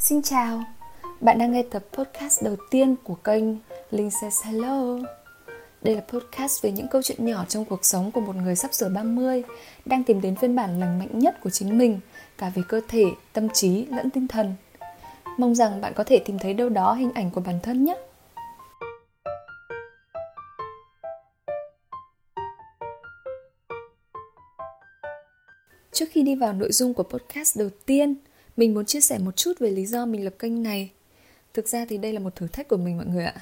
[0.00, 0.64] Xin chào,
[1.20, 3.44] bạn đang nghe tập podcast đầu tiên của kênh
[3.90, 4.98] Linh Says Hello
[5.82, 8.74] Đây là podcast về những câu chuyện nhỏ trong cuộc sống của một người sắp
[8.74, 9.42] sửa 30
[9.84, 12.00] Đang tìm đến phiên bản lành mạnh nhất của chính mình
[12.38, 14.54] Cả về cơ thể, tâm trí lẫn tinh thần.
[15.38, 17.96] Mong rằng bạn có thể tìm thấy đâu đó hình ảnh của bản thân nhé.
[25.92, 28.14] Trước khi đi vào nội dung của podcast đầu tiên
[28.60, 30.90] mình muốn chia sẻ một chút về lý do mình lập kênh này.
[31.54, 33.34] Thực ra thì đây là một thử thách của mình mọi người ạ.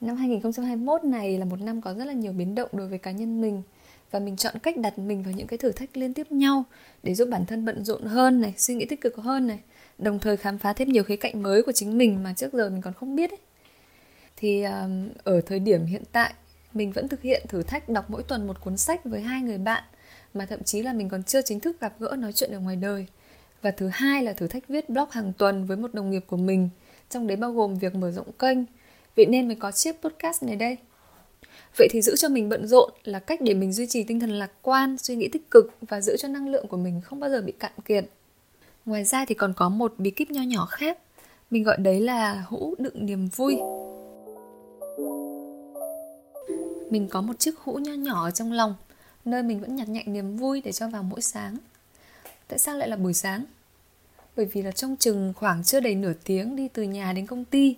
[0.00, 3.10] Năm 2021 này là một năm có rất là nhiều biến động đối với cá
[3.10, 3.62] nhân mình
[4.10, 6.64] và mình chọn cách đặt mình vào những cái thử thách liên tiếp nhau
[7.02, 9.58] để giúp bản thân bận rộn hơn này, suy nghĩ tích cực hơn này,
[9.98, 12.70] đồng thời khám phá thêm nhiều khía cạnh mới của chính mình mà trước giờ
[12.70, 13.40] mình còn không biết ấy.
[14.36, 16.34] Thì um, ở thời điểm hiện tại
[16.72, 19.58] mình vẫn thực hiện thử thách đọc mỗi tuần một cuốn sách với hai người
[19.58, 19.84] bạn
[20.34, 22.76] mà thậm chí là mình còn chưa chính thức gặp gỡ nói chuyện ở ngoài
[22.76, 23.06] đời
[23.64, 26.36] và thứ hai là thử thách viết blog hàng tuần với một đồng nghiệp của
[26.36, 26.68] mình.
[27.10, 28.58] Trong đấy bao gồm việc mở rộng kênh.
[29.16, 30.76] Vậy nên mới có chiếc podcast này đây.
[31.78, 34.30] Vậy thì giữ cho mình bận rộn là cách để mình duy trì tinh thần
[34.30, 37.30] lạc quan, suy nghĩ tích cực và giữ cho năng lượng của mình không bao
[37.30, 38.04] giờ bị cạn kiệt.
[38.84, 40.98] Ngoài ra thì còn có một bí kíp nho nhỏ khác.
[41.50, 43.56] Mình gọi đấy là hũ đựng niềm vui.
[46.90, 48.74] Mình có một chiếc hũ nho nhỏ ở trong lòng,
[49.24, 51.56] nơi mình vẫn nhặt nhạnh niềm vui để cho vào mỗi sáng
[52.48, 53.44] tại sao lại là buổi sáng?
[54.36, 57.44] Bởi vì là trong chừng khoảng chưa đầy nửa tiếng đi từ nhà đến công
[57.44, 57.76] ty.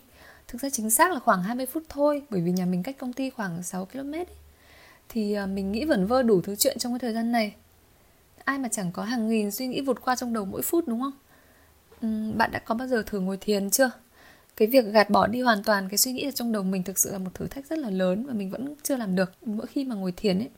[0.48, 3.12] Thực ra chính xác là khoảng 20 phút thôi, bởi vì nhà mình cách công
[3.12, 4.26] ty khoảng 6 km ấy.
[5.08, 7.54] thì ờ, mình nghĩ vẩn vơ đủ thứ chuyện trong cái thời gian này.
[8.44, 11.00] Ai mà chẳng có hàng nghìn suy nghĩ vụt qua trong đầu mỗi phút, đúng
[11.00, 11.12] không?
[12.36, 13.90] Bạn đã có bao giờ thử ngồi thiền chưa?
[14.56, 16.98] Cái việc gạt bỏ đi hoàn toàn cái suy nghĩ ở trong đầu mình thực
[16.98, 19.32] sự là một thử thách rất là lớn và mình vẫn chưa làm được.
[19.44, 20.48] Mỗi khi mà ngồi thiền ấy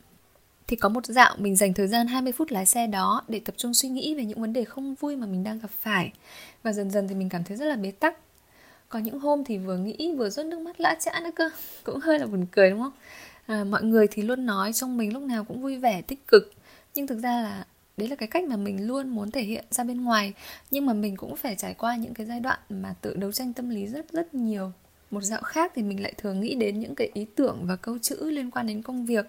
[0.69, 3.55] thì có một dạo mình dành thời gian 20 phút lái xe đó để tập
[3.59, 6.13] trung suy nghĩ về những vấn đề không vui mà mình đang gặp phải.
[6.63, 8.19] Và dần dần thì mình cảm thấy rất là bế tắc.
[8.89, 11.51] Có những hôm thì vừa nghĩ vừa rớt nước mắt lã chã nữa cơ.
[11.85, 12.93] Cũng hơi là buồn cười đúng không?
[13.47, 16.53] À, mọi người thì luôn nói trong mình lúc nào cũng vui vẻ tích cực.
[16.95, 17.67] Nhưng thực ra là
[17.97, 20.33] đấy là cái cách mà mình luôn muốn thể hiện ra bên ngoài.
[20.71, 23.53] Nhưng mà mình cũng phải trải qua những cái giai đoạn mà tự đấu tranh
[23.53, 24.73] tâm lý rất rất nhiều.
[25.11, 27.99] Một dạo khác thì mình lại thường nghĩ đến những cái ý tưởng và câu
[27.99, 29.27] chữ liên quan đến công việc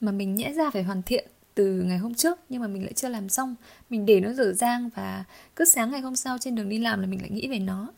[0.00, 2.92] mà mình nhẽ ra phải hoàn thiện từ ngày hôm trước, nhưng mà mình lại
[2.92, 3.54] chưa làm xong.
[3.90, 5.24] Mình để nó dở dang và
[5.56, 7.88] cứ sáng ngày hôm sau trên đường đi làm là mình lại nghĩ về nó.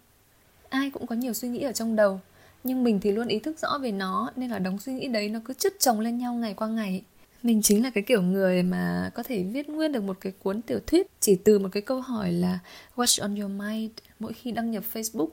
[0.68, 2.20] Ai cũng có nhiều suy nghĩ ở trong đầu,
[2.64, 5.28] nhưng mình thì luôn ý thức rõ về nó, nên là đống suy nghĩ đấy
[5.28, 7.02] nó cứ chất chồng lên nhau ngày qua ngày.
[7.42, 10.62] Mình chính là cái kiểu người mà có thể viết nguyên được một cái cuốn
[10.62, 12.58] tiểu thuyết chỉ từ một cái câu hỏi là
[12.96, 13.90] what's on your mind?
[14.18, 15.28] mỗi khi đăng nhập facebook.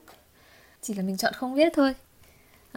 [0.82, 1.94] Chỉ là mình chọn không viết thôi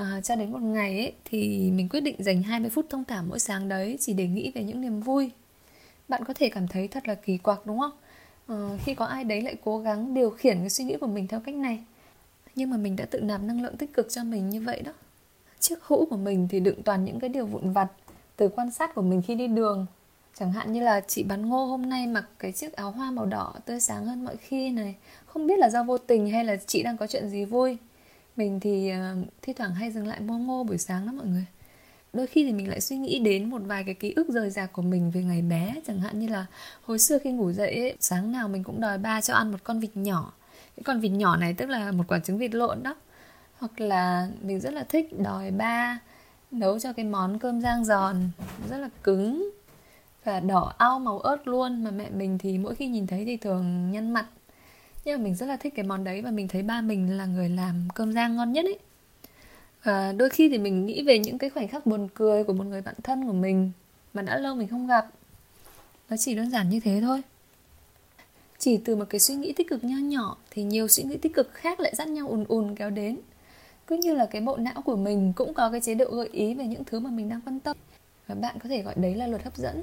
[0.01, 3.23] à, cho đến một ngày ấy thì mình quyết định dành 20 phút thông thả
[3.23, 5.31] mỗi sáng đấy chỉ để nghĩ về những niềm vui.
[6.09, 7.93] Bạn có thể cảm thấy thật là kỳ quặc đúng không?
[8.47, 11.27] À, khi có ai đấy lại cố gắng điều khiển cái suy nghĩ của mình
[11.27, 11.85] theo cách này.
[12.55, 14.93] Nhưng mà mình đã tự nạp năng lượng tích cực cho mình như vậy đó.
[15.61, 17.89] Chiếc hũ của mình thì đựng toàn những cái điều vụn vặt
[18.37, 19.87] từ quan sát của mình khi đi đường.
[20.35, 23.27] Chẳng hạn như là chị bán ngô hôm nay mặc cái chiếc áo hoa màu
[23.27, 24.95] đỏ tươi sáng hơn mọi khi này.
[25.27, 27.79] Không biết là do vô tình hay là chị đang có chuyện gì vui
[28.37, 31.45] mình thì uh, thi thoảng hay dừng lại mua ngô buổi sáng lắm mọi người.
[32.13, 34.73] Đôi khi thì mình lại suy nghĩ đến một vài cái ký ức rời rạc
[34.73, 36.47] của mình về ngày bé chẳng hạn như là
[36.83, 39.59] hồi xưa khi ngủ dậy ấy, sáng nào mình cũng đòi ba cho ăn một
[39.65, 40.33] con vịt nhỏ.
[40.77, 42.97] Cái con vịt nhỏ này tức là một quả trứng vịt lộn đó.
[43.59, 45.99] Hoặc là mình rất là thích đòi ba
[46.51, 48.17] nấu cho cái món cơm rang giòn
[48.71, 49.51] rất là cứng
[50.25, 51.85] và đỏ ao màu ớt luôn.
[51.85, 54.27] Mà mẹ mình thì mỗi khi nhìn thấy thì thường nhăn mặt
[55.05, 57.27] nhưng mà mình rất là thích cái món đấy và mình thấy ba mình là
[57.27, 58.79] người làm cơm rang ngon nhất ấy.
[59.83, 62.65] Và đôi khi thì mình nghĩ về những cái khoảnh khắc buồn cười của một
[62.65, 63.73] người bạn thân của mình
[64.15, 65.07] mà đã lâu mình không gặp.
[66.11, 67.23] Nó chỉ đơn giản như thế thôi.
[68.59, 71.35] Chỉ từ một cái suy nghĩ tích cực nho nhỏ thì nhiều suy nghĩ tích
[71.35, 73.19] cực khác lại dắt nhau ùn ùn kéo đến.
[73.87, 76.55] Cứ như là cái bộ não của mình cũng có cái chế độ gợi ý
[76.55, 77.77] về những thứ mà mình đang quan tâm.
[78.27, 79.83] Và bạn có thể gọi đấy là luật hấp dẫn.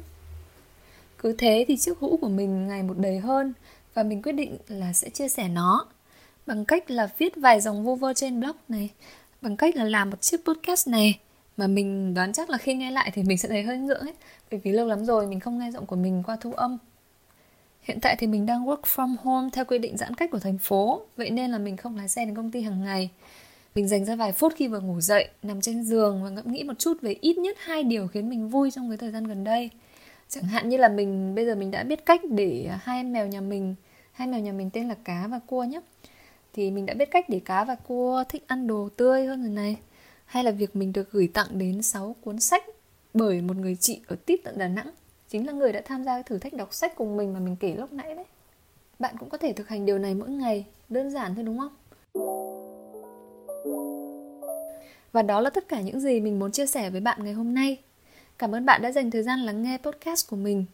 [1.17, 3.53] Cứ thế thì chiếc hũ của mình ngày một đầy hơn
[3.97, 5.85] và mình quyết định là sẽ chia sẻ nó.
[6.45, 8.89] Bằng cách là viết vài dòng vô vơ trên blog này,
[9.41, 11.19] bằng cách là làm một chiếc podcast này,
[11.57, 14.13] mà mình đoán chắc là khi nghe lại thì mình sẽ thấy hơi ngượng ấy,
[14.51, 16.77] bởi vì lâu lắm rồi mình không nghe giọng của mình qua thu âm.
[17.81, 20.57] Hiện tại thì mình đang work from home theo quy định giãn cách của thành
[20.57, 23.09] phố, vậy nên là mình không lái xe đến công ty hàng ngày.
[23.75, 26.63] Mình dành ra vài phút khi vừa ngủ dậy, nằm trên giường và ngẫm nghĩ
[26.63, 29.43] một chút về ít nhất hai điều khiến mình vui trong cái thời gian gần
[29.43, 29.69] đây
[30.29, 33.27] chẳng hạn như là mình, bây giờ mình đã biết cách để hai em mèo
[33.27, 33.75] nhà mình,
[34.11, 35.81] hai mèo nhà mình tên là cá và cua nhé
[36.53, 39.51] thì mình đã biết cách để cá và cua thích ăn đồ tươi hơn rồi
[39.51, 39.77] này
[40.25, 42.63] hay là việc mình được gửi tặng đến 6 cuốn sách
[43.13, 44.91] bởi một người chị ở tít tận Đà Nẵng
[45.29, 47.75] chính là người đã tham gia thử thách đọc sách cùng mình mà mình kể
[47.75, 48.25] lúc nãy đấy
[48.99, 51.73] bạn cũng có thể thực hành điều này mỗi ngày, Đơn giản thôi đúng không?
[55.11, 57.53] Và đó là tất cả những gì mình muốn chia sẻ với bạn ngày hôm
[57.53, 57.77] nay.
[58.37, 60.65] Cảm ơn bạn đã dành thời gian lắng nghe podcast của mình.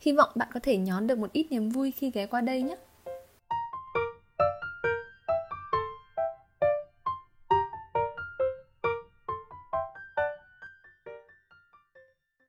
[0.00, 2.62] Hy vọng bạn có thể nhón được một ít niềm vui khi ghé qua đây
[2.62, 2.76] nhé.